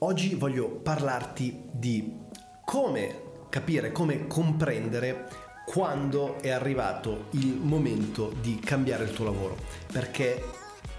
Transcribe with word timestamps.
Oggi 0.00 0.34
voglio 0.34 0.68
parlarti 0.68 1.58
di 1.72 2.18
come 2.66 3.22
capire, 3.48 3.92
come 3.92 4.26
comprendere 4.26 5.26
quando 5.64 6.38
è 6.42 6.50
arrivato 6.50 7.28
il 7.30 7.58
momento 7.62 8.34
di 8.42 8.58
cambiare 8.58 9.04
il 9.04 9.12
tuo 9.12 9.24
lavoro. 9.24 9.56
Perché 9.90 10.44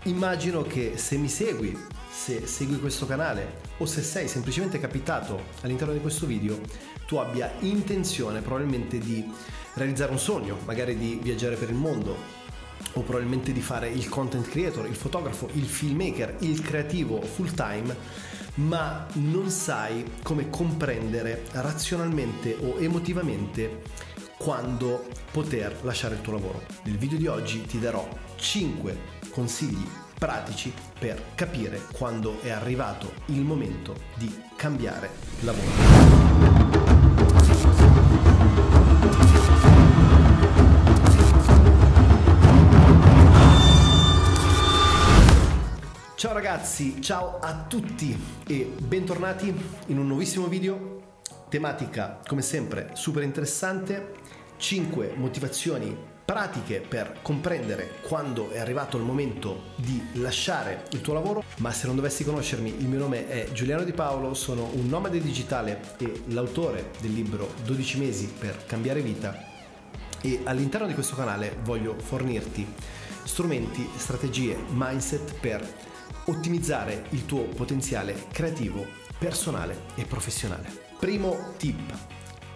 immagino 0.05 0.63
che 0.63 0.97
se 0.97 1.15
mi 1.18 1.29
segui, 1.29 1.78
se 2.10 2.47
segui 2.47 2.79
questo 2.79 3.05
canale 3.05 3.60
o 3.78 3.86
se 3.86 4.02
sei 4.02 4.28
semplicemente 4.28 4.79
capitato 4.79 5.44
all'interno 5.62 5.94
di 5.94 6.02
questo 6.02 6.26
video, 6.26 6.60
tu 7.06 7.18
abbia 7.18 7.52
intenzione 7.60 8.42
probabilmente 8.42 8.98
di 8.98 9.24
realizzare 9.76 10.12
un 10.12 10.20
sogno, 10.20 10.58
magari 10.66 10.98
di 10.98 11.20
viaggiare 11.22 11.56
per 11.56 11.70
il 11.70 11.76
mondo, 11.76 12.16
o 12.94 13.02
probabilmente 13.02 13.52
di 13.52 13.62
fare 13.62 13.90
il 13.90 14.10
content 14.10 14.48
creator, 14.50 14.88
il 14.88 14.96
fotografo, 14.96 15.50
il 15.54 15.66
filmmaker, 15.66 16.38
il 16.40 16.62
creativo 16.62 17.22
full 17.22 17.54
time, 17.54 17.95
ma 18.58 19.05
non 19.13 19.49
sai 19.49 20.05
come 20.23 20.49
comprendere 20.49 21.45
razionalmente 21.52 22.55
o 22.59 22.77
emotivamente 22.80 23.82
quando 24.38 25.08
poter 25.32 25.76
lasciare 25.84 26.16
il 26.16 26.22
tuo 26.22 26.34
lavoro. 26.34 26.63
Nel 26.84 26.98
video 26.98 27.18
di 27.18 27.27
oggi 27.27 27.62
ti 27.66 27.80
darò 27.80 28.08
5 28.35 29.16
consigli 29.32 29.88
pratici 30.18 30.73
per 30.98 31.22
capire 31.35 31.82
quando 31.94 32.40
è 32.41 32.49
arrivato 32.49 33.13
il 33.27 33.41
momento 33.41 33.96
di 34.16 34.34
cambiare 34.55 35.10
lavoro. 35.41 36.48
Ciao 46.17 46.34
ragazzi, 46.34 46.99
ciao 46.99 47.38
a 47.38 47.66
tutti 47.67 48.20
e 48.48 48.73
bentornati 48.76 49.53
in 49.85 49.99
un 49.99 50.07
nuovissimo 50.07 50.48
video. 50.48 51.20
Tematica 51.48 52.21
come 52.26 52.41
sempre 52.41 52.90
super 52.93 53.21
interessante, 53.21 54.13
5 54.57 55.13
motivazioni 55.15 55.96
pratiche 56.26 56.79
per 56.79 57.20
comprendere 57.21 57.99
quando 58.01 58.49
è 58.49 58.57
arrivato 58.57 58.98
il 58.98 59.04
momento 59.04 59.65
di 59.76 60.04
lasciare 60.13 60.85
il 60.90 61.01
tuo 61.01 61.13
lavoro. 61.13 61.43
Ma 61.57 61.71
se 61.71 61.85
non 61.85 61.96
dovessi 61.96 62.24
conoscermi, 62.24 62.76
il 62.79 62.87
mio 62.87 62.98
nome 62.98 63.27
è 63.27 63.52
Giuliano 63.52 63.84
Di 63.84 63.93
Paolo, 63.93 64.33
sono 64.33 64.71
un 64.73 64.89
nomade 64.89 65.21
digitale 65.21 65.81
e 65.99 66.23
l'autore 66.29 66.93
del 66.99 67.13
libro 67.13 67.53
12 67.63 67.99
mesi 67.99 68.25
per 68.25 68.65
cambiare 68.65 69.02
vita 69.02 69.37
e 70.21 70.41
all'interno 70.45 70.87
di 70.87 70.95
questo 70.95 71.15
canale 71.15 71.57
voglio 71.61 71.95
fornirti 71.95 72.65
strumenti, 73.23 73.87
strategie, 73.97 74.57
mindset 74.71 75.33
per 75.39 75.95
ottimizzare 76.25 77.05
il 77.09 77.25
tuo 77.25 77.44
potenziale 77.44 78.27
creativo, 78.31 78.86
personale 79.17 79.83
e 79.95 80.05
professionale. 80.05 80.69
Primo 80.99 81.53
tip, 81.58 81.94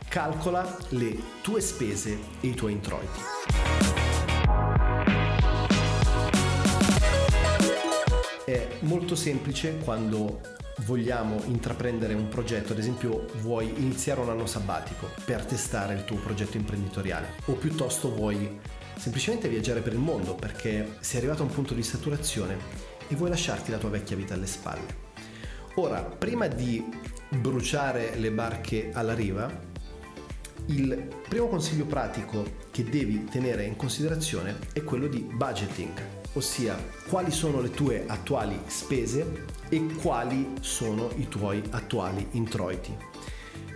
calcola 0.07 0.77
le 0.89 1.15
tue 1.41 1.61
spese 1.61 2.17
e 2.41 2.47
i 2.47 2.53
tuoi 2.53 2.73
introiti. 2.73 3.19
È 8.45 8.67
molto 8.81 9.15
semplice 9.15 9.77
quando 9.77 10.41
vogliamo 10.79 11.41
intraprendere 11.45 12.13
un 12.13 12.27
progetto, 12.27 12.73
ad 12.73 12.79
esempio 12.79 13.25
vuoi 13.41 13.69
iniziare 13.77 14.19
un 14.19 14.29
anno 14.29 14.45
sabbatico 14.45 15.09
per 15.25 15.45
testare 15.45 15.93
il 15.93 16.05
tuo 16.05 16.17
progetto 16.17 16.57
imprenditoriale 16.57 17.35
o 17.45 17.53
piuttosto 17.53 18.13
vuoi 18.13 18.59
semplicemente 18.95 19.47
viaggiare 19.47 19.81
per 19.81 19.93
il 19.93 19.99
mondo 19.99 20.35
perché 20.35 20.97
sei 20.99 21.19
arrivato 21.19 21.43
a 21.43 21.45
un 21.45 21.51
punto 21.51 21.73
di 21.73 21.83
saturazione 21.83 22.90
e 23.11 23.15
vuoi 23.15 23.29
lasciarti 23.29 23.71
la 23.71 23.77
tua 23.77 23.89
vecchia 23.89 24.15
vita 24.15 24.33
alle 24.35 24.47
spalle. 24.47 25.09
Ora, 25.75 26.01
prima 26.01 26.47
di 26.47 26.83
bruciare 27.29 28.15
le 28.15 28.31
barche 28.31 28.91
alla 28.93 29.13
riva, 29.13 29.69
il 30.67 31.07
primo 31.27 31.47
consiglio 31.47 31.85
pratico 31.85 32.59
che 32.71 32.85
devi 32.85 33.25
tenere 33.25 33.65
in 33.65 33.75
considerazione 33.75 34.57
è 34.71 34.83
quello 34.83 35.07
di 35.07 35.19
budgeting, 35.19 35.91
ossia 36.33 36.77
quali 37.09 37.31
sono 37.31 37.59
le 37.59 37.71
tue 37.71 38.05
attuali 38.07 38.57
spese 38.67 39.45
e 39.67 39.85
quali 40.01 40.53
sono 40.61 41.09
i 41.17 41.27
tuoi 41.27 41.61
attuali 41.71 42.25
introiti. 42.31 42.95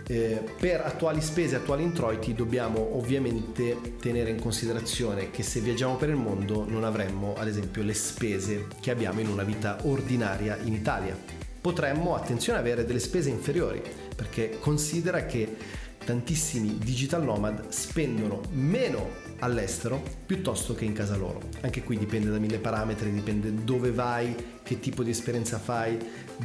Eh, 0.08 0.40
per 0.56 0.82
attuali 0.82 1.20
spese 1.20 1.56
e 1.56 1.58
attuali 1.58 1.82
introiti 1.82 2.32
dobbiamo 2.32 2.96
ovviamente 2.96 3.96
tenere 3.98 4.30
in 4.30 4.40
considerazione 4.40 5.32
che 5.32 5.42
se 5.42 5.58
viaggiamo 5.58 5.96
per 5.96 6.10
il 6.10 6.14
mondo 6.14 6.64
non 6.64 6.84
avremmo 6.84 7.34
ad 7.36 7.48
esempio 7.48 7.82
le 7.82 7.92
spese 7.92 8.68
che 8.80 8.92
abbiamo 8.92 9.18
in 9.18 9.26
una 9.26 9.42
vita 9.42 9.78
ordinaria 9.82 10.58
in 10.62 10.74
Italia. 10.74 11.18
Potremmo, 11.60 12.14
attenzione, 12.14 12.60
avere 12.60 12.84
delle 12.84 13.00
spese 13.00 13.30
inferiori 13.30 13.82
perché 14.14 14.58
considera 14.60 15.26
che 15.26 15.56
tantissimi 16.04 16.78
digital 16.78 17.24
nomad 17.24 17.70
spendono 17.70 18.42
meno 18.52 19.25
all'estero 19.40 20.02
piuttosto 20.24 20.74
che 20.74 20.84
in 20.84 20.92
casa 20.92 21.16
loro. 21.16 21.40
Anche 21.60 21.82
qui 21.82 21.98
dipende 21.98 22.30
da 22.30 22.38
mille 22.38 22.58
parametri, 22.58 23.12
dipende 23.12 23.52
dove 23.64 23.90
vai, 23.90 24.34
che 24.62 24.80
tipo 24.80 25.02
di 25.02 25.10
esperienza 25.10 25.58
fai, 25.58 25.98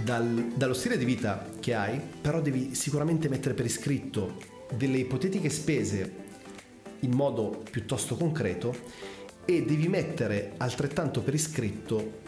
dal, 0.03 0.53
dallo 0.55 0.73
stile 0.73 0.97
di 0.97 1.05
vita 1.05 1.47
che 1.59 1.73
hai, 1.73 1.99
però 2.21 2.41
devi 2.41 2.75
sicuramente 2.75 3.29
mettere 3.29 3.53
per 3.53 3.65
iscritto 3.65 4.37
delle 4.75 4.97
ipotetiche 4.97 5.49
spese 5.49 6.29
in 6.99 7.11
modo 7.11 7.63
piuttosto 7.69 8.15
concreto 8.15 8.75
e 9.45 9.63
devi 9.63 9.87
mettere 9.87 10.53
altrettanto 10.57 11.21
per 11.21 11.33
iscritto 11.33 12.19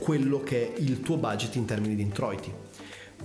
quello 0.00 0.40
che 0.42 0.74
è 0.74 0.80
il 0.80 1.00
tuo 1.00 1.16
budget 1.16 1.54
in 1.54 1.64
termini 1.64 1.94
di 1.94 2.02
introiti 2.02 2.52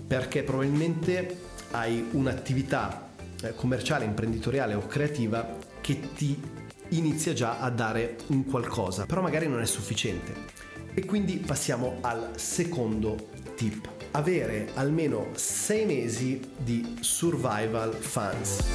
perché 0.06 0.44
probabilmente 0.44 1.38
hai 1.72 2.08
un'attività 2.12 3.10
eh, 3.42 3.54
commerciale, 3.56 4.06
imprenditoriale 4.06 4.74
o 4.74 4.86
creativa 4.86 5.58
che 5.88 6.12
ti 6.14 6.38
inizia 6.90 7.32
già 7.32 7.60
a 7.60 7.70
dare 7.70 8.18
un 8.28 8.44
qualcosa, 8.44 9.06
però 9.06 9.22
magari 9.22 9.48
non 9.48 9.62
è 9.62 9.66
sufficiente. 9.66 10.34
E 10.94 11.06
quindi 11.06 11.38
passiamo 11.38 12.00
al 12.02 12.32
secondo 12.36 13.30
tip. 13.56 13.88
Avere 14.12 14.72
almeno 14.74 15.30
6 15.34 15.86
mesi 15.86 16.42
di 16.58 16.98
survival 17.00 17.94
funds. 17.94 18.66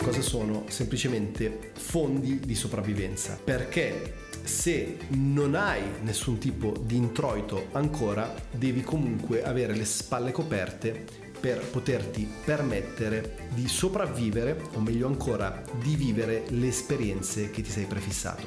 Cosa 0.00 0.20
sono? 0.20 0.66
Semplicemente 0.68 1.72
fondi 1.76 2.38
di 2.38 2.54
sopravvivenza. 2.54 3.36
Perché 3.42 4.28
se 4.44 4.98
non 5.08 5.56
hai 5.56 5.82
nessun 6.02 6.38
tipo 6.38 6.76
di 6.80 6.94
introito 6.94 7.70
ancora, 7.72 8.32
devi 8.52 8.82
comunque 8.82 9.42
avere 9.42 9.74
le 9.74 9.84
spalle 9.84 10.30
coperte 10.30 11.24
per 11.44 11.62
poterti 11.62 12.26
permettere 12.42 13.48
di 13.52 13.68
sopravvivere 13.68 14.58
o 14.72 14.80
meglio 14.80 15.06
ancora 15.06 15.62
di 15.78 15.94
vivere 15.94 16.44
le 16.48 16.68
esperienze 16.68 17.50
che 17.50 17.60
ti 17.60 17.70
sei 17.70 17.84
prefissato. 17.84 18.46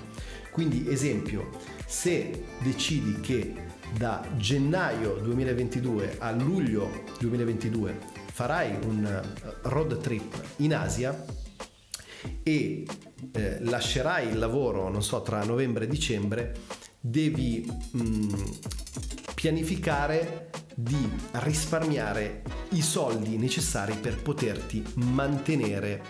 Quindi 0.52 0.90
esempio, 0.90 1.52
se 1.86 2.46
decidi 2.64 3.20
che 3.20 3.54
da 3.96 4.28
gennaio 4.38 5.18
2022 5.18 6.16
a 6.18 6.32
luglio 6.32 7.04
2022 7.20 8.00
farai 8.32 8.80
un 8.86 9.06
eh, 9.06 9.60
road 9.70 10.00
trip 10.00 10.42
in 10.56 10.74
Asia 10.74 11.24
e 12.42 12.84
eh, 13.32 13.58
lascerai 13.60 14.30
il 14.30 14.40
lavoro, 14.40 14.90
non 14.90 15.04
so, 15.04 15.22
tra 15.22 15.44
novembre 15.44 15.84
e 15.84 15.88
dicembre, 15.88 16.56
devi 17.00 17.72
mh, 17.92 18.02
mm, 18.02 18.34
pianificare 19.36 20.50
di 20.80 21.10
risparmiare 21.32 22.44
i 22.70 22.84
soldi 22.84 23.36
necessari 23.38 23.96
per 23.96 24.22
poterti 24.22 24.84
mantenere 24.96 26.04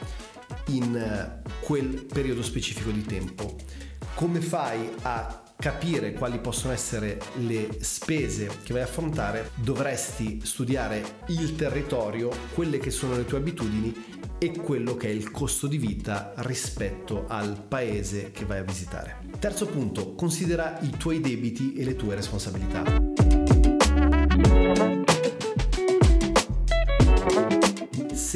in 0.67 0.93
eh, 0.93 1.41
quel 1.61 2.03
periodo 2.05 2.43
specifico 2.43 2.91
di 2.91 3.05
tempo. 3.05 3.55
Come 4.13 4.41
fai 4.41 4.89
a 5.03 5.43
capire 5.55 6.11
quali 6.11 6.39
possono 6.39 6.73
essere 6.73 7.17
le 7.37 7.77
spese 7.79 8.59
che 8.63 8.73
vai 8.73 8.81
a 8.81 8.85
affrontare, 8.85 9.51
dovresti 9.55 10.41
studiare 10.43 11.21
il 11.27 11.55
territorio, 11.55 12.29
quelle 12.53 12.77
che 12.77 12.91
sono 12.91 13.15
le 13.15 13.23
tue 13.23 13.37
abitudini 13.37 13.93
e 14.37 14.51
quello 14.51 14.97
che 14.97 15.07
è 15.07 15.11
il 15.11 15.31
costo 15.31 15.65
di 15.65 15.77
vita 15.77 16.33
rispetto 16.37 17.25
al 17.27 17.63
paese 17.65 18.31
che 18.31 18.43
vai 18.43 18.59
a 18.59 18.63
visitare. 18.63 19.19
Terzo 19.39 19.65
punto, 19.65 20.13
considera 20.13 20.77
i 20.81 20.89
tuoi 20.89 21.21
debiti 21.21 21.73
e 21.73 21.85
le 21.85 21.95
tue 21.95 22.15
responsabilità. 22.15 23.76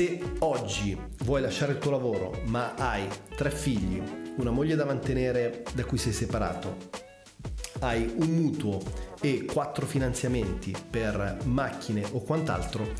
Se 0.01 0.19
oggi 0.39 0.97
vuoi 1.25 1.41
lasciare 1.41 1.73
il 1.73 1.77
tuo 1.77 1.91
lavoro 1.91 2.41
ma 2.45 2.73
hai 2.73 3.07
tre 3.35 3.51
figli, 3.51 4.01
una 4.37 4.49
moglie 4.49 4.73
da 4.73 4.83
mantenere 4.83 5.63
da 5.75 5.85
cui 5.85 5.99
sei 5.99 6.11
separato, 6.11 6.75
hai 7.81 8.11
un 8.17 8.29
mutuo 8.29 8.81
e 9.21 9.45
quattro 9.45 9.85
finanziamenti 9.85 10.75
per 10.89 11.37
macchine 11.43 12.03
o 12.13 12.21
quant'altro, 12.21 12.91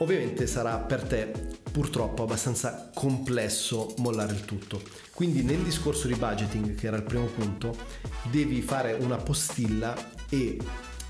ovviamente 0.00 0.46
sarà 0.46 0.76
per 0.76 1.04
te 1.04 1.32
purtroppo 1.72 2.24
abbastanza 2.24 2.90
complesso 2.92 3.94
mollare 4.00 4.34
il 4.34 4.44
tutto. 4.44 4.82
Quindi 5.14 5.42
nel 5.42 5.62
discorso 5.62 6.08
di 6.08 6.14
budgeting, 6.14 6.74
che 6.74 6.88
era 6.88 6.96
il 6.96 7.04
primo 7.04 7.24
punto, 7.24 7.74
devi 8.30 8.60
fare 8.60 8.92
una 8.92 9.16
postilla 9.16 9.94
e 10.28 10.58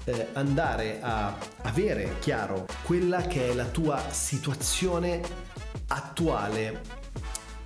eh, 0.04 0.28
andare 0.32 0.98
a 1.00 1.36
avere 1.62 2.16
chiaro 2.20 2.66
quella 2.82 3.22
che 3.22 3.50
è 3.50 3.54
la 3.54 3.66
tua 3.66 4.02
situazione 4.10 5.20
attuale 5.88 7.02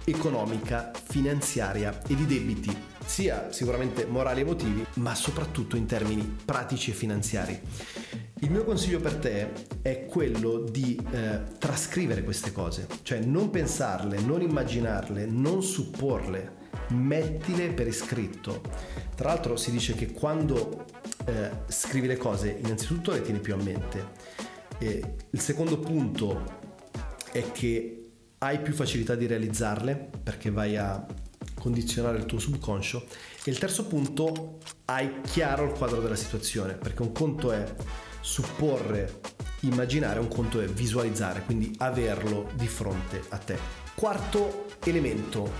economica, 0.05 0.90
finanziaria 0.94 2.00
e 2.06 2.14
di 2.14 2.26
debiti, 2.26 2.75
sia 3.05 3.52
sicuramente 3.52 4.06
morali 4.06 4.40
e 4.40 4.43
emotivi, 4.43 4.85
ma 4.94 5.14
soprattutto 5.14 5.76
in 5.76 5.87
termini 5.87 6.37
pratici 6.44 6.90
e 6.90 6.94
finanziari. 6.94 7.61
Il 8.40 8.50
mio 8.50 8.64
consiglio 8.64 9.00
per 9.00 9.17
te 9.17 9.50
è 9.82 10.06
quello 10.06 10.61
di 10.61 10.99
eh, 11.11 11.43
trascrivere 11.58 12.23
queste 12.23 12.52
cose, 12.52 12.87
cioè 13.02 13.19
non 13.19 13.50
pensarle, 13.50 14.20
non 14.20 14.43
immaginarle, 14.43 15.26
non 15.26 15.62
supporle, 15.62 16.56
mettile 16.90 17.70
per 17.70 17.88
iscritto. 17.88 18.62
Tra 19.14 19.29
l'altro 19.29 19.56
si 19.56 19.70
dice 19.73 19.94
che 19.94 20.12
quando 20.12 20.85
eh, 21.29 21.51
scrivi 21.67 22.07
le 22.07 22.17
cose 22.17 22.59
innanzitutto 22.63 23.13
le 23.13 23.23
tieni 23.23 23.41
più 23.41 23.55
a 23.55 23.57
mente. 23.57 24.37
E 24.79 25.17
il 25.31 25.41
secondo 25.41 25.79
punto 25.79 26.57
è 27.31 27.53
che 27.53 28.11
hai 28.39 28.61
più 28.61 28.73
facilità 28.73 29.15
di 29.15 29.27
realizzarle 29.27 30.11
perché 30.23 30.51
vai 30.51 30.77
a 30.77 31.05
condizionare 31.55 32.19
il 32.19 32.25
tuo 32.25 32.39
subconscio 32.39 33.07
e 33.45 33.51
il 33.51 33.59
terzo 33.59 33.87
punto 33.87 34.59
hai 34.87 35.21
chiaro 35.23 35.65
il 35.65 35.73
quadro 35.73 36.01
della 36.01 36.15
situazione 36.15 36.75
perché 36.75 37.03
un 37.03 37.11
conto 37.11 37.51
è 37.51 37.65
supporre 38.21 39.21
immaginare 39.63 40.21
un 40.21 40.29
conto 40.29 40.61
è 40.61 40.67
visualizzare 40.67 41.43
quindi 41.43 41.75
averlo 41.79 42.49
di 42.55 42.69
fronte 42.69 43.23
a 43.31 43.39
te 43.39 43.59
quarto 43.97 44.67
elemento 44.85 45.51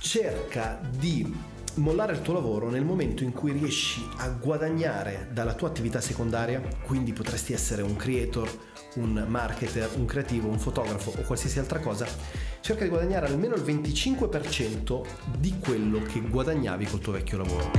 cerca 0.00 0.80
di 0.90 1.32
mollare 1.74 2.12
il 2.12 2.22
tuo 2.22 2.34
lavoro 2.34 2.70
nel 2.70 2.84
momento 2.84 3.22
in 3.22 3.32
cui 3.32 3.52
riesci 3.52 4.06
a 4.18 4.28
guadagnare 4.28 5.28
dalla 5.32 5.54
tua 5.54 5.68
attività 5.68 6.00
secondaria 6.00 6.60
quindi 6.84 7.12
potresti 7.12 7.52
essere 7.52 7.82
un 7.82 7.96
creator 7.96 8.50
un 8.94 9.24
marketer, 9.26 9.90
un 9.96 10.04
creativo, 10.04 10.48
un 10.48 10.58
fotografo 10.58 11.10
o 11.16 11.22
qualsiasi 11.22 11.58
altra 11.58 11.78
cosa, 11.78 12.06
cerca 12.60 12.82
di 12.82 12.90
guadagnare 12.90 13.26
almeno 13.26 13.54
il 13.54 13.62
25% 13.62 15.02
di 15.38 15.58
quello 15.58 16.02
che 16.02 16.20
guadagnavi 16.20 16.84
col 16.86 17.00
tuo 17.00 17.12
vecchio 17.12 17.38
lavoro. 17.38 17.70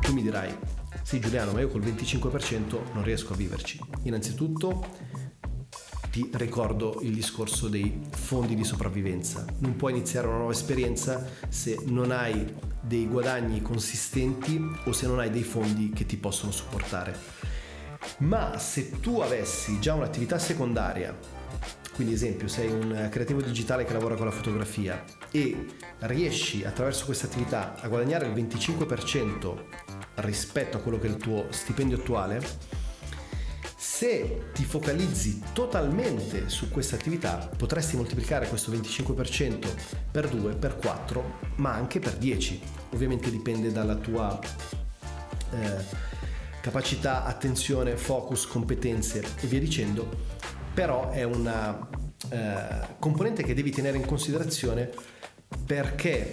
Tu 0.00 0.12
mi 0.12 0.22
dirai, 0.22 0.52
sì 1.02 1.20
Giuliano, 1.20 1.52
ma 1.52 1.60
io 1.60 1.68
col 1.68 1.82
25% 1.82 2.92
non 2.92 3.04
riesco 3.04 3.32
a 3.32 3.36
viverci. 3.36 3.78
Innanzitutto 4.02 4.86
ti 6.10 6.28
ricordo 6.32 6.98
il 7.02 7.14
discorso 7.14 7.68
dei 7.68 8.00
fondi 8.10 8.54
di 8.54 8.64
sopravvivenza. 8.64 9.44
Non 9.58 9.76
puoi 9.76 9.92
iniziare 9.92 10.26
una 10.26 10.38
nuova 10.38 10.52
esperienza 10.52 11.24
se 11.48 11.78
non 11.86 12.10
hai 12.10 12.52
dei 12.80 13.06
guadagni 13.06 13.62
consistenti 13.62 14.60
o 14.84 14.92
se 14.92 15.06
non 15.06 15.20
hai 15.20 15.30
dei 15.30 15.44
fondi 15.44 15.90
che 15.90 16.06
ti 16.06 16.16
possono 16.16 16.50
supportare. 16.50 17.16
Ma 18.18 18.58
se 18.58 18.98
tu 19.00 19.20
avessi 19.20 19.78
già 19.78 19.94
un'attività 19.94 20.38
secondaria, 20.38 21.16
quindi 21.94 22.14
esempio 22.14 22.48
sei 22.48 22.70
un 22.70 23.08
creativo 23.10 23.40
digitale 23.40 23.84
che 23.84 23.92
lavora 23.92 24.14
con 24.14 24.24
la 24.24 24.32
fotografia 24.32 25.04
e 25.30 25.66
riesci 26.00 26.64
attraverso 26.64 27.04
questa 27.04 27.26
attività 27.26 27.78
a 27.78 27.88
guadagnare 27.88 28.26
il 28.26 28.32
25% 28.32 29.54
rispetto 30.16 30.76
a 30.76 30.80
quello 30.80 30.98
che 30.98 31.06
è 31.06 31.10
il 31.10 31.16
tuo 31.16 31.46
stipendio 31.50 31.98
attuale, 31.98 32.42
se 34.00 34.44
ti 34.54 34.64
focalizzi 34.64 35.42
totalmente 35.52 36.48
su 36.48 36.70
questa 36.70 36.94
attività, 36.94 37.50
potresti 37.54 37.96
moltiplicare 37.96 38.48
questo 38.48 38.72
25% 38.72 39.68
per 40.10 40.26
2, 40.26 40.54
per 40.54 40.76
4, 40.76 41.38
ma 41.56 41.74
anche 41.74 41.98
per 41.98 42.16
10. 42.16 42.62
Ovviamente 42.94 43.30
dipende 43.30 43.70
dalla 43.70 43.96
tua 43.96 44.40
eh, 45.52 45.84
capacità, 46.62 47.26
attenzione, 47.26 47.98
focus, 47.98 48.46
competenze 48.46 49.22
e 49.38 49.46
via 49.46 49.60
dicendo, 49.60 50.08
però 50.72 51.10
è 51.10 51.24
una 51.24 51.86
eh, 52.30 52.96
componente 52.98 53.42
che 53.42 53.52
devi 53.52 53.70
tenere 53.70 53.98
in 53.98 54.06
considerazione 54.06 54.88
perché 55.66 56.32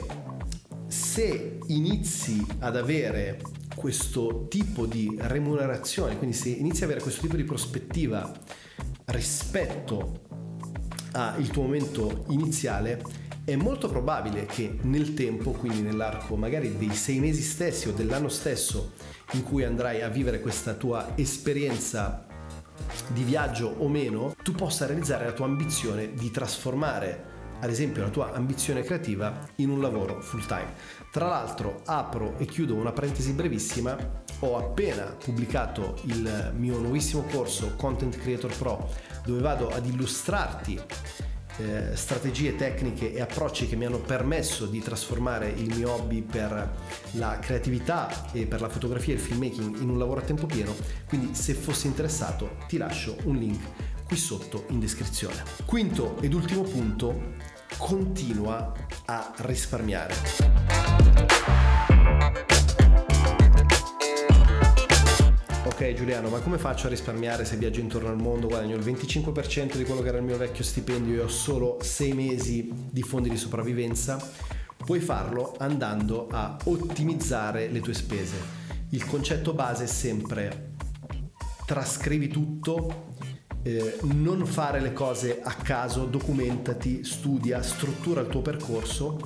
se 0.88 1.60
inizi 1.68 2.46
ad 2.60 2.78
avere 2.78 3.42
questo 3.78 4.48
tipo 4.50 4.88
di 4.88 5.16
remunerazione, 5.20 6.18
quindi 6.18 6.36
se 6.36 6.50
inizi 6.50 6.78
ad 6.78 6.90
avere 6.90 7.02
questo 7.02 7.22
tipo 7.22 7.36
di 7.36 7.44
prospettiva 7.44 8.32
rispetto 9.06 10.22
al 11.12 11.48
tuo 11.50 11.62
momento 11.62 12.26
iniziale, 12.30 13.00
è 13.46 13.56
molto 13.56 13.88
probabile 13.88 14.48
che 14.48 14.80
nel 14.82 15.14
tempo, 15.14 15.52
quindi 15.52 15.82
nell'arco 15.82 16.36
magari 16.36 16.76
dei 16.78 16.94
sei 16.96 17.20
mesi 17.20 17.44
stessi 17.44 17.88
o 17.88 17.92
dell'anno 17.92 18.30
stesso 18.30 18.94
in 19.34 19.44
cui 19.44 19.64
andrai 19.64 20.02
a 20.02 20.10
vivere 20.10 20.42
questa 20.42 20.74
tua 20.74 21.12
esperienza 21.16 22.26
di 23.14 23.22
viaggio 23.22 23.76
o 23.78 23.88
meno, 23.88 24.34
tu 24.42 24.54
possa 24.54 24.88
realizzare 24.88 25.26
la 25.26 25.34
tua 25.34 25.46
ambizione 25.46 26.14
di 26.14 26.32
trasformare 26.32 27.36
ad 27.60 27.70
esempio 27.70 28.04
la 28.04 28.10
tua 28.10 28.34
ambizione 28.34 28.84
creativa 28.84 29.48
in 29.56 29.70
un 29.70 29.82
lavoro 29.82 30.22
full 30.22 30.46
time. 30.46 30.74
Tra 31.12 31.28
l'altro 31.28 31.82
apro 31.86 32.36
e 32.38 32.46
chiudo 32.46 32.76
una 32.76 32.92
parentesi 32.92 33.32
brevissima, 33.34 33.98
ho 34.40 34.58
appena 34.58 35.04
pubblicato 35.06 35.98
il 36.04 36.54
mio 36.56 36.78
nuovissimo 36.78 37.24
corso 37.24 37.76
Content 37.76 38.18
Creator 38.18 38.56
Pro 38.56 38.90
dove 39.26 39.42
vado 39.42 39.70
ad 39.70 39.86
illustrarti 39.86 40.80
eh, 41.58 41.96
strategie, 41.96 42.56
tecniche 42.56 43.12
e 43.14 43.20
approcci 43.20 43.68
che 43.68 43.76
mi 43.76 43.86
hanno 43.86 44.00
permesso 44.00 44.68
di 44.68 44.80
trasformare 44.80 45.50
il 45.50 45.76
mio 45.76 45.92
hobby 45.92 46.22
per 46.22 46.76
la 47.14 47.40
creatività 47.40 48.32
e 48.32 48.46
per 48.46 48.62
la 48.62 48.70
fotografia 48.70 49.14
e 49.14 49.18
il 49.18 49.22
filmmaking 49.22 49.82
in 49.82 49.90
un 49.90 49.98
lavoro 49.98 50.22
a 50.22 50.24
tempo 50.24 50.46
pieno. 50.46 50.76
Quindi 51.08 51.34
se 51.34 51.54
fossi 51.54 51.88
interessato 51.88 52.58
ti 52.68 52.78
lascio 52.78 53.18
un 53.24 53.38
link 53.38 53.60
qui 54.08 54.16
sotto 54.16 54.66
in 54.70 54.80
descrizione. 54.80 55.44
Quinto 55.66 56.18
ed 56.22 56.34
ultimo 56.34 56.62
punto, 56.62 57.34
continua 57.78 58.72
a 59.06 59.34
risparmiare. 59.40 60.14
Ok 65.66 65.94
Giuliano, 65.94 66.30
ma 66.30 66.40
come 66.40 66.58
faccio 66.58 66.88
a 66.88 66.90
risparmiare 66.90 67.44
se 67.44 67.58
viaggio 67.58 67.82
intorno 67.82 68.08
al 68.08 68.16
mondo, 68.16 68.48
guadagno 68.48 68.78
il 68.78 68.84
25% 68.84 69.76
di 69.76 69.84
quello 69.84 70.02
che 70.02 70.08
era 70.08 70.18
il 70.18 70.24
mio 70.24 70.38
vecchio 70.38 70.64
stipendio 70.64 71.16
e 71.16 71.24
ho 71.26 71.28
solo 71.28 71.78
6 71.82 72.14
mesi 72.14 72.72
di 72.90 73.02
fondi 73.02 73.30
di 73.30 73.38
sopravvivenza? 73.38 74.18
Puoi 74.78 75.02
farlo 75.02 75.54
andando 75.60 76.30
a 76.32 76.58
ottimizzare 76.64 77.68
le 77.68 77.82
tue 77.82 77.94
spese. 77.94 78.38
Il 78.92 79.06
concetto 79.06 79.54
base 79.54 79.84
è 79.84 79.88
sempre 79.88 80.76
trascrivi 81.66 82.30
tutto 82.30 83.16
eh, 83.68 83.98
non 84.14 84.46
fare 84.46 84.80
le 84.80 84.94
cose 84.94 85.42
a 85.42 85.54
caso, 85.54 86.06
documentati, 86.06 87.04
studia, 87.04 87.62
struttura 87.62 88.22
il 88.22 88.28
tuo 88.28 88.42
percorso 88.42 89.20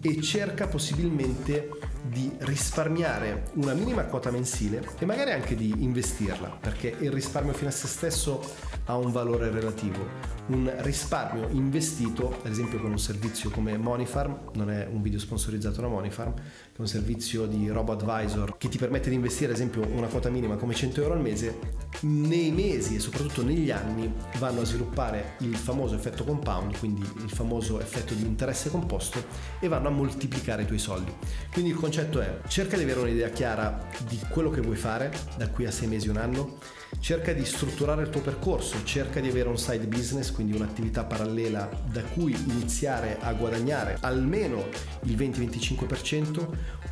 e 0.00 0.22
cerca 0.22 0.68
possibilmente 0.68 1.68
di 2.02 2.30
risparmiare 2.40 3.44
una 3.54 3.74
minima 3.74 4.04
quota 4.04 4.30
mensile 4.30 4.82
e 4.98 5.04
magari 5.04 5.32
anche 5.32 5.54
di 5.54 5.74
investirla, 5.78 6.58
perché 6.60 6.94
il 7.00 7.10
risparmio 7.10 7.52
fino 7.52 7.68
a 7.68 7.72
se 7.72 7.86
stesso 7.86 8.40
ha 8.86 8.96
un 8.96 9.12
valore 9.12 9.50
relativo. 9.50 10.38
Un 10.46 10.72
risparmio 10.78 11.48
investito, 11.50 12.40
ad 12.42 12.50
esempio 12.50 12.80
con 12.80 12.90
un 12.90 12.98
servizio 12.98 13.50
come 13.50 13.76
Moneyfarm, 13.76 14.50
non 14.54 14.70
è 14.70 14.88
un 14.90 15.00
video 15.00 15.20
sponsorizzato 15.20 15.80
da 15.80 15.86
Moneyfarm, 15.86 16.34
che 16.34 16.76
è 16.76 16.80
un 16.80 16.88
servizio 16.88 17.46
di 17.46 17.68
robo 17.68 17.92
advisor 17.92 18.56
che 18.56 18.68
ti 18.68 18.78
permette 18.78 19.10
di 19.10 19.14
investire 19.14 19.50
ad 19.50 19.56
esempio 19.56 19.86
una 19.86 20.08
quota 20.08 20.28
minima 20.28 20.56
come 20.56 20.74
100 20.74 21.02
euro 21.02 21.14
al 21.14 21.20
mese, 21.20 21.58
nei 22.00 22.50
mesi 22.50 22.96
e 22.96 22.98
soprattutto 22.98 23.44
negli 23.44 23.70
anni 23.70 24.12
vanno 24.38 24.62
a 24.62 24.64
sviluppare 24.64 25.34
il 25.40 25.54
famoso 25.54 25.94
effetto 25.94 26.24
compound, 26.24 26.78
quindi 26.78 27.02
il 27.02 27.30
famoso 27.30 27.80
effetto 27.80 28.14
di 28.14 28.22
interesse 28.22 28.70
composto 28.70 29.22
e 29.60 29.68
vanno 29.68 29.88
a 29.88 29.90
moltiplicare 29.90 30.62
i 30.62 30.66
tuoi 30.66 30.78
soldi. 30.78 31.12
Quindi 31.52 31.70
il 31.70 31.76
concetto 31.90 32.20
è 32.20 32.38
cerca 32.46 32.76
di 32.76 32.84
avere 32.84 33.00
un'idea 33.00 33.30
chiara 33.30 33.88
di 34.06 34.16
quello 34.28 34.48
che 34.48 34.60
vuoi 34.60 34.76
fare 34.76 35.10
da 35.36 35.48
qui 35.48 35.66
a 35.66 35.72
sei 35.72 35.88
mesi, 35.88 36.08
un 36.08 36.18
anno, 36.18 36.58
cerca 37.00 37.32
di 37.32 37.44
strutturare 37.44 38.02
il 38.02 38.10
tuo 38.10 38.20
percorso, 38.20 38.84
cerca 38.84 39.18
di 39.18 39.28
avere 39.28 39.48
un 39.48 39.58
side 39.58 39.88
business, 39.88 40.30
quindi 40.30 40.54
un'attività 40.54 41.02
parallela 41.02 41.68
da 41.90 42.04
cui 42.04 42.32
iniziare 42.46 43.18
a 43.20 43.32
guadagnare 43.32 43.96
almeno 44.02 44.68
il 45.02 45.16
20-25%, 45.16 46.48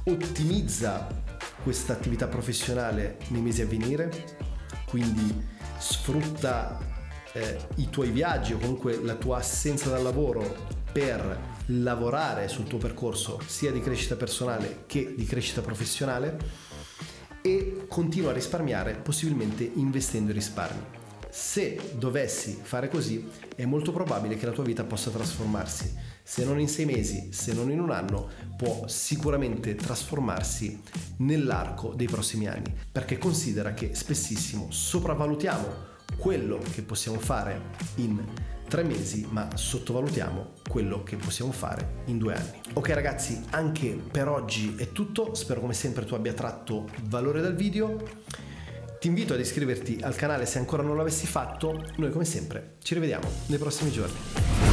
ottimizza 0.06 1.06
questa 1.62 1.92
attività 1.92 2.26
professionale 2.26 3.18
nei 3.28 3.40
mesi 3.40 3.62
a 3.62 3.66
venire, 3.66 4.10
quindi 4.88 5.46
sfrutta 5.78 6.76
eh, 7.34 7.56
i 7.76 7.88
tuoi 7.88 8.10
viaggi 8.10 8.52
o 8.52 8.58
comunque 8.58 9.00
la 9.00 9.14
tua 9.14 9.36
assenza 9.36 9.90
dal 9.90 10.02
lavoro 10.02 10.56
per 10.90 11.47
lavorare 11.68 12.48
sul 12.48 12.66
tuo 12.66 12.78
percorso 12.78 13.40
sia 13.46 13.72
di 13.72 13.80
crescita 13.80 14.16
personale 14.16 14.84
che 14.86 15.14
di 15.16 15.24
crescita 15.24 15.60
professionale 15.60 16.36
e 17.42 17.86
continua 17.88 18.30
a 18.30 18.34
risparmiare 18.34 18.94
possibilmente 18.94 19.70
investendo 19.74 20.30
i 20.30 20.34
risparmi. 20.34 20.96
Se 21.30 21.92
dovessi 21.94 22.58
fare 22.60 22.88
così, 22.88 23.28
è 23.54 23.64
molto 23.66 23.92
probabile 23.92 24.36
che 24.36 24.46
la 24.46 24.52
tua 24.52 24.64
vita 24.64 24.84
possa 24.84 25.10
trasformarsi. 25.10 25.94
Se 26.22 26.44
non 26.44 26.58
in 26.58 26.68
sei 26.68 26.86
mesi, 26.86 27.28
se 27.32 27.52
non 27.52 27.70
in 27.70 27.80
un 27.80 27.90
anno, 27.90 28.28
può 28.56 28.88
sicuramente 28.88 29.74
trasformarsi 29.74 30.80
nell'arco 31.18 31.92
dei 31.94 32.06
prossimi 32.06 32.48
anni. 32.48 32.74
Perché 32.90 33.18
considera 33.18 33.74
che 33.74 33.94
spessissimo 33.94 34.70
sopravvalutiamo 34.70 35.96
quello 36.18 36.58
che 36.72 36.82
possiamo 36.82 37.18
fare 37.18 37.60
in 37.96 38.22
tre 38.68 38.82
mesi, 38.82 39.26
ma 39.30 39.48
sottovalutiamo 39.54 40.52
quello 40.68 41.02
che 41.02 41.16
possiamo 41.16 41.52
fare 41.52 42.02
in 42.06 42.18
due 42.18 42.34
anni. 42.34 42.60
Ok 42.74 42.90
ragazzi, 42.90 43.42
anche 43.50 43.98
per 44.10 44.28
oggi 44.28 44.74
è 44.76 44.92
tutto. 44.92 45.34
Spero 45.34 45.60
come 45.60 45.72
sempre 45.72 46.04
tu 46.04 46.14
abbia 46.14 46.34
tratto 46.34 46.88
valore 47.04 47.40
dal 47.40 47.54
video. 47.54 47.96
Ti 49.00 49.06
invito 49.06 49.32
ad 49.32 49.40
iscriverti 49.40 50.00
al 50.02 50.16
canale 50.16 50.44
se 50.44 50.58
ancora 50.58 50.82
non 50.82 50.96
l'avessi 50.96 51.26
fatto. 51.26 51.82
Noi 51.96 52.10
come 52.10 52.24
sempre 52.24 52.74
ci 52.82 52.94
rivediamo 52.94 53.28
nei 53.46 53.58
prossimi 53.58 53.90
giorni. 53.90 54.67